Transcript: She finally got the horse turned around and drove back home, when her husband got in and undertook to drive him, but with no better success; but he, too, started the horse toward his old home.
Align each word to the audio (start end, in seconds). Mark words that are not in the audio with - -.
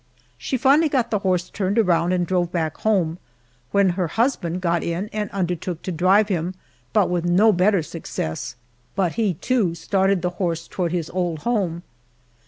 She 0.39 0.57
finally 0.57 0.89
got 0.89 1.11
the 1.11 1.19
horse 1.19 1.51
turned 1.51 1.77
around 1.77 2.11
and 2.11 2.25
drove 2.25 2.51
back 2.51 2.77
home, 2.77 3.19
when 3.69 3.89
her 3.89 4.07
husband 4.07 4.59
got 4.59 4.81
in 4.83 5.09
and 5.13 5.29
undertook 5.29 5.83
to 5.83 5.91
drive 5.91 6.27
him, 6.27 6.55
but 6.91 7.07
with 7.07 7.23
no 7.25 7.53
better 7.53 7.83
success; 7.83 8.55
but 8.95 9.11
he, 9.13 9.35
too, 9.35 9.75
started 9.75 10.23
the 10.23 10.31
horse 10.41 10.67
toward 10.67 10.91
his 10.91 11.11
old 11.11 11.43
home. 11.45 11.83